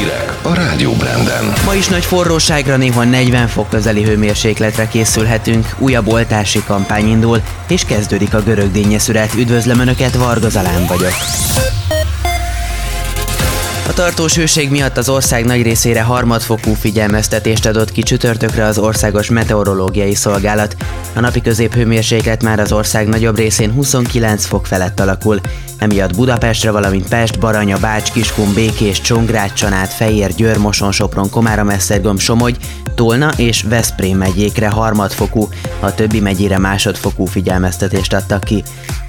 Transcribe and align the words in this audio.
Hírek 0.00 0.38
a 0.42 0.54
Rádió 0.54 0.92
Branden. 0.92 1.52
Ma 1.64 1.74
is 1.74 1.88
nagy 1.88 2.04
forróságra 2.04 2.76
néha 2.76 3.04
40 3.04 3.48
fok 3.48 3.68
közeli 3.68 4.02
hőmérsékletre 4.02 4.88
készülhetünk, 4.88 5.74
újabb 5.78 6.08
oltási 6.08 6.62
kampány 6.66 7.08
indul, 7.08 7.40
és 7.68 7.84
kezdődik 7.84 8.34
a 8.34 8.42
görög 8.42 8.70
dényeszület. 8.70 9.34
Üdvözlöm 9.34 9.80
Önöket, 9.80 10.14
Varga 10.14 10.48
Zalán 10.48 10.86
vagyok. 10.86 11.12
A 13.88 13.92
tartós 13.92 14.34
hőség 14.34 14.70
miatt 14.70 14.96
az 14.96 15.08
ország 15.08 15.44
nagy 15.44 15.62
részére 15.62 16.02
harmadfokú 16.02 16.74
figyelmeztetést 16.74 17.66
adott 17.66 17.92
ki 17.92 18.02
csütörtökre 18.02 18.64
az 18.64 18.78
Országos 18.78 19.30
Meteorológiai 19.30 20.14
Szolgálat. 20.14 20.76
A 21.14 21.20
napi 21.20 21.40
középhőmérséklet 21.40 22.42
már 22.42 22.60
az 22.60 22.72
ország 22.72 23.08
nagyobb 23.08 23.36
részén 23.36 23.72
29 23.72 24.44
fok 24.44 24.66
felett 24.66 25.00
alakul. 25.00 25.40
Emiatt 25.78 26.16
Budapestre, 26.16 26.70
valamint 26.70 27.08
Pest, 27.08 27.38
Baranya, 27.38 27.78
Bács, 27.78 28.12
Kiskun, 28.12 28.54
Békés, 28.54 29.00
Csongrád, 29.00 29.52
Csanád, 29.52 29.88
Fejér, 29.88 30.34
Győr, 30.34 30.56
Moson, 30.56 30.92
Sopron, 30.92 31.30
Komára, 31.30 31.64
Mesztergom, 31.64 32.18
Somogy, 32.18 32.56
Tolna 32.94 33.30
és 33.36 33.62
Veszprém 33.62 34.16
megyékre 34.16 34.68
harmadfokú, 34.68 35.48
a 35.80 35.94
többi 35.94 36.20
megyére 36.20 36.58
másodfokú 36.58 37.24
figyelmeztetést 37.24 38.12
adtak 38.12 38.44
ki. 38.44 38.62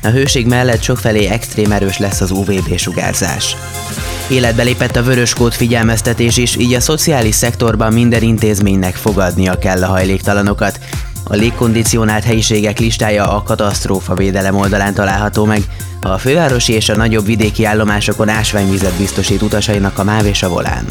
A 0.03 0.07
hőség 0.07 0.47
mellett 0.47 0.81
sokfelé 0.81 1.25
extrém 1.25 1.71
erős 1.71 1.97
lesz 1.97 2.21
az 2.21 2.31
UVB 2.31 2.77
sugárzás. 2.77 3.55
Életbe 4.27 4.63
lépett 4.63 4.95
a 4.95 5.03
vöröskód 5.03 5.53
figyelmeztetés 5.53 6.37
is, 6.37 6.55
így 6.55 6.73
a 6.73 6.79
szociális 6.79 7.35
szektorban 7.35 7.93
minden 7.93 8.21
intézménynek 8.21 8.95
fogadnia 8.95 9.57
kell 9.57 9.83
a 9.83 9.87
hajléktalanokat. 9.87 10.79
A 11.31 11.35
légkondicionált 11.35 12.23
helyiségek 12.23 12.79
listája 12.79 13.35
a 13.35 13.43
katasztrófa 13.43 14.15
védelem 14.15 14.55
oldalán 14.55 14.93
található 14.93 15.45
meg. 15.45 15.61
A 16.01 16.17
fővárosi 16.17 16.73
és 16.73 16.89
a 16.89 16.95
nagyobb 16.95 17.25
vidéki 17.25 17.65
állomásokon 17.65 18.29
ásványvizet 18.29 18.93
biztosít 18.93 19.41
utasainak 19.41 19.99
a 19.99 20.03
MÁV 20.03 20.25
és 20.25 20.43
a 20.43 20.49
volán. 20.49 20.85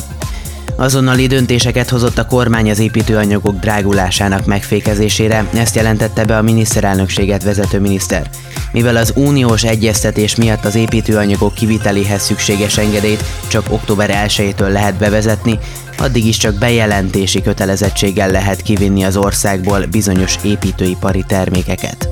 Azonnali 0.81 1.27
döntéseket 1.27 1.89
hozott 1.89 2.19
a 2.19 2.27
kormány 2.27 2.71
az 2.71 2.79
építőanyagok 2.79 3.59
drágulásának 3.59 4.45
megfékezésére, 4.47 5.49
ezt 5.55 5.75
jelentette 5.75 6.25
be 6.25 6.37
a 6.37 6.43
miniszterelnökséget 6.43 7.43
vezető 7.43 7.81
miniszter. 7.81 8.31
Mivel 8.73 8.97
az 8.97 9.13
uniós 9.17 9.65
egyeztetés 9.65 10.37
miatt 10.37 10.65
az 10.65 10.75
építőanyagok 10.75 11.55
kiviteléhez 11.55 12.23
szükséges 12.23 12.79
engedélyt 12.79 13.25
csak 13.49 13.65
október 13.71 14.27
1-től 14.27 14.73
lehet 14.73 14.95
bevezetni, 14.95 15.59
addig 15.99 16.27
is 16.27 16.37
csak 16.37 16.55
bejelentési 16.55 17.43
kötelezettséggel 17.43 18.31
lehet 18.31 18.63
kivinni 18.63 19.05
az 19.05 19.17
országból 19.17 19.87
bizonyos 19.91 20.39
építőipari 20.43 21.25
termékeket. 21.27 22.09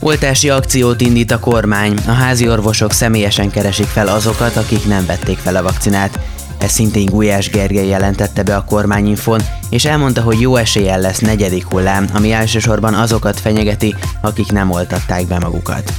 Oltási 0.00 0.50
akciót 0.50 1.00
indít 1.00 1.30
a 1.30 1.38
kormány, 1.38 1.94
a 2.06 2.12
házi 2.12 2.48
orvosok 2.48 2.92
személyesen 2.92 3.50
keresik 3.50 3.86
fel 3.86 4.08
azokat, 4.08 4.56
akik 4.56 4.86
nem 4.86 5.06
vették 5.06 5.38
fel 5.38 5.56
a 5.56 5.62
vakcinát. 5.62 6.18
Ez 6.62 6.70
szintén 6.70 7.06
Gulyás 7.06 7.50
Gergely 7.50 7.86
jelentette 7.86 8.42
be 8.42 8.56
a 8.56 8.64
kormányinfon, 8.64 9.40
és 9.70 9.84
elmondta, 9.84 10.22
hogy 10.22 10.40
jó 10.40 10.56
eséllyel 10.56 11.00
lesz 11.00 11.18
negyedik 11.18 11.64
hullám, 11.64 12.06
ami 12.14 12.32
elsősorban 12.32 12.94
azokat 12.94 13.40
fenyegeti, 13.40 13.94
akik 14.20 14.52
nem 14.52 14.70
oltatták 14.70 15.26
be 15.26 15.38
magukat. 15.38 15.92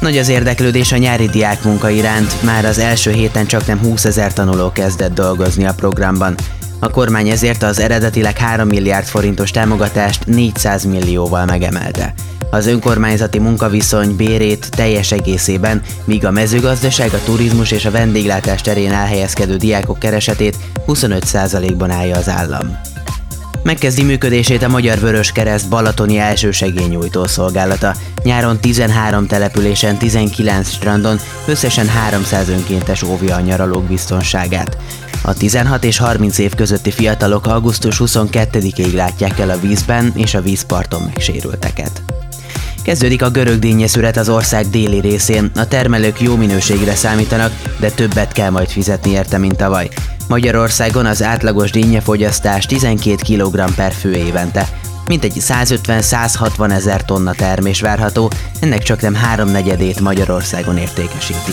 Nagy 0.00 0.18
az 0.18 0.28
érdeklődés 0.28 0.92
a 0.92 0.96
nyári 0.96 1.26
diák 1.26 1.58
iránt, 1.90 2.42
már 2.42 2.64
az 2.64 2.78
első 2.78 3.10
héten 3.10 3.46
csak 3.46 3.66
nem 3.66 3.78
20 3.78 4.04
ezer 4.04 4.32
tanuló 4.32 4.72
kezdett 4.72 5.14
dolgozni 5.14 5.64
a 5.64 5.74
programban. 5.74 6.34
A 6.78 6.90
kormány 6.90 7.28
ezért 7.28 7.62
az 7.62 7.78
eredetileg 7.78 8.38
3 8.38 8.68
milliárd 8.68 9.06
forintos 9.06 9.50
támogatást 9.50 10.26
400 10.26 10.84
millióval 10.84 11.44
megemelte 11.44 12.14
az 12.50 12.66
önkormányzati 12.66 13.38
munkaviszony 13.38 14.16
bérét 14.16 14.70
teljes 14.70 15.12
egészében, 15.12 15.82
míg 16.04 16.24
a 16.24 16.30
mezőgazdaság, 16.30 17.14
a 17.14 17.22
turizmus 17.24 17.70
és 17.70 17.84
a 17.84 17.90
vendéglátás 17.90 18.60
terén 18.60 18.92
elhelyezkedő 18.92 19.56
diákok 19.56 19.98
keresetét 19.98 20.56
25%-ban 20.86 21.90
állja 21.90 22.16
az 22.16 22.28
állam. 22.28 22.78
Megkezdi 23.62 24.02
működését 24.02 24.62
a 24.62 24.68
Magyar 24.68 24.98
Vörös 24.98 25.32
Kereszt 25.32 25.68
Balatoni 25.68 26.18
elsősegélynyújtó 26.18 27.26
szolgálata. 27.26 27.94
Nyáron 28.22 28.60
13 28.60 29.26
településen, 29.26 29.96
19 29.96 30.70
strandon 30.70 31.18
összesen 31.46 31.88
300 31.88 32.48
önkéntes 32.48 33.02
óvja 33.02 33.36
a 33.36 33.40
nyaralók 33.40 33.84
biztonságát. 33.84 34.76
A 35.22 35.34
16 35.34 35.84
és 35.84 35.98
30 35.98 36.38
év 36.38 36.54
közötti 36.54 36.90
fiatalok 36.90 37.46
augusztus 37.46 38.00
22-ig 38.04 38.94
látják 38.94 39.38
el 39.38 39.50
a 39.50 39.60
vízben 39.60 40.12
és 40.16 40.34
a 40.34 40.40
vízparton 40.40 41.02
megsérülteket. 41.02 42.02
Kezdődik 42.82 43.22
a 43.22 43.30
görög 43.30 43.58
dínyeszület 43.58 44.16
az 44.16 44.28
ország 44.28 44.66
déli 44.66 45.00
részén. 45.00 45.50
A 45.54 45.68
termelők 45.68 46.20
jó 46.20 46.36
minőségre 46.36 46.94
számítanak, 46.94 47.52
de 47.80 47.90
többet 47.90 48.32
kell 48.32 48.50
majd 48.50 48.68
fizetni 48.68 49.10
érte, 49.10 49.38
mint 49.38 49.56
tavaly. 49.56 49.88
Magyarországon 50.28 51.06
az 51.06 51.22
átlagos 51.22 51.70
dínnyefogyasztás 51.70 52.66
12 52.66 53.36
kg 53.36 53.74
per 53.74 53.92
fő 53.92 54.14
évente. 54.14 54.68
Mintegy 55.06 55.32
150-160 55.36 56.70
ezer 56.70 57.04
tonna 57.04 57.32
termés 57.32 57.80
várható, 57.80 58.30
ennek 58.60 58.82
csak 58.82 59.00
nem 59.00 59.14
háromnegyedét 59.14 60.00
Magyarországon 60.00 60.76
értékesíti. 60.76 61.52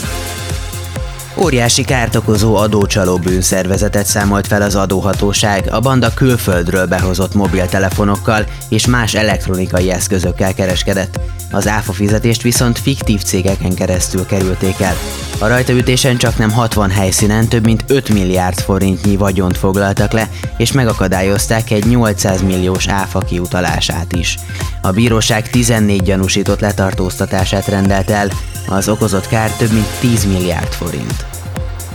Óriási 1.41 1.83
kárt 1.83 2.15
okozó 2.15 2.55
adócsaló 2.55 3.17
bűnszervezetet 3.17 4.05
számolt 4.05 4.47
fel 4.47 4.61
az 4.61 4.75
adóhatóság, 4.75 5.67
a 5.71 5.79
banda 5.79 6.13
külföldről 6.13 6.85
behozott 6.85 7.33
mobiltelefonokkal 7.33 8.45
és 8.69 8.87
más 8.87 9.13
elektronikai 9.13 9.91
eszközökkel 9.91 10.53
kereskedett. 10.53 11.19
Az 11.51 11.67
áfa 11.67 11.91
fizetést 11.93 12.41
viszont 12.41 12.79
fiktív 12.79 13.21
cégeken 13.21 13.73
keresztül 13.73 14.25
kerülték 14.25 14.79
el. 14.79 14.95
A 15.39 15.47
rajtaütésen 15.47 16.17
csak 16.17 16.37
nem 16.37 16.51
60 16.51 16.89
helyszínen 16.89 17.47
több 17.47 17.63
mint 17.63 17.83
5 17.87 18.09
milliárd 18.09 18.59
forintnyi 18.59 19.15
vagyont 19.15 19.57
foglaltak 19.57 20.11
le, 20.11 20.29
és 20.57 20.71
megakadályozták 20.71 21.71
egy 21.71 21.85
800 21.85 22.41
milliós 22.41 22.87
áfa 22.87 23.19
kiutalását 23.19 24.13
is. 24.13 24.37
A 24.81 24.91
bíróság 24.91 25.49
14 25.49 26.01
gyanúsított 26.01 26.59
letartóztatását 26.59 27.67
rendelt 27.67 28.09
el, 28.09 28.29
az 28.67 28.89
okozott 28.89 29.28
kár 29.28 29.51
több 29.51 29.72
mint 29.72 29.88
10 30.00 30.25
milliárd 30.25 30.73
forint. 30.73 31.25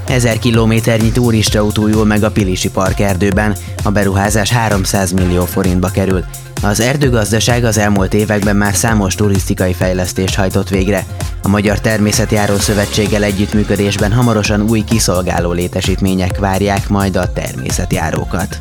Ezer 0.07 0.39
kilométernyi 0.39 1.11
turistautó 1.11 1.89
jól 1.89 2.05
meg 2.05 2.23
a 2.23 2.31
Pilisi 2.31 2.71
Park 2.71 3.01
erdőben, 3.01 3.57
a 3.83 3.91
beruházás 3.91 4.51
300 4.51 5.11
millió 5.11 5.45
forintba 5.45 5.89
kerül. 5.89 6.25
Az 6.63 6.81
erdőgazdaság 6.81 7.65
az 7.65 7.79
elmúlt 7.79 8.15
években 8.15 8.57
már 8.57 8.75
számos 8.75 9.15
turisztikai 9.15 9.73
fejlesztést 9.73 10.35
hajtott 10.35 10.69
végre. 10.69 11.07
A 11.43 11.49
Magyar 11.49 11.81
Természetjáró 11.81 12.57
Szövetséggel 12.57 13.23
együttműködésben 13.23 14.13
hamarosan 14.13 14.61
új 14.61 14.85
kiszolgáló 14.85 15.53
létesítmények 15.53 16.39
várják 16.39 16.89
majd 16.89 17.17
a 17.17 17.33
természetjárókat. 17.33 18.57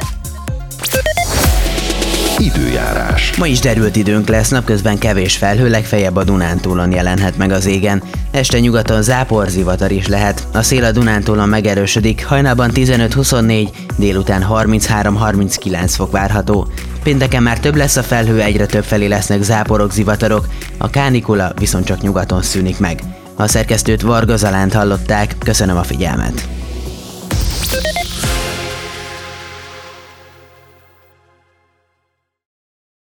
Időjárás. 2.42 3.36
Ma 3.38 3.46
is 3.48 3.60
derült 3.60 3.96
időnk 3.96 4.28
lesz, 4.28 4.50
napközben 4.50 4.98
kevés 4.98 5.38
felhő, 5.38 5.70
legfeljebb 5.70 6.16
a 6.16 6.24
Dunántúlon 6.24 6.92
jelenhet 6.92 7.38
meg 7.38 7.52
az 7.52 7.66
égen. 7.66 8.04
Este 8.32 8.60
nyugaton 8.60 9.02
záporzivatar 9.02 9.92
is 9.92 10.08
lehet. 10.08 10.48
A 10.54 10.62
szél 10.62 10.84
a 10.84 10.92
Dunántúlon 10.92 11.50
megerősödik, 11.50 12.26
hajnalban 12.26 12.72
15-24, 12.74 13.70
délután 13.98 14.46
33-39 14.50 15.92
fok 15.96 16.12
várható. 16.12 16.68
Pénteken 17.04 17.44
már 17.44 17.60
több 17.60 17.76
lesz 17.76 17.96
a 17.96 18.04
felhő, 18.04 18.42
egyre 18.42 18.66
több 18.66 18.84
felé 18.84 19.06
lesznek 19.06 19.42
záporok, 19.42 19.92
zivatarok, 19.92 20.48
a 20.78 20.90
kánikula 20.90 21.52
viszont 21.56 21.86
csak 21.86 22.02
nyugaton 22.02 22.42
szűnik 22.42 22.80
meg. 22.80 23.02
A 23.36 23.48
szerkesztőt 23.48 24.02
Varga 24.02 24.36
Zalánt 24.36 24.74
hallották, 24.74 25.36
köszönöm 25.40 25.78
a 25.78 25.84
figyelmet. 25.84 26.61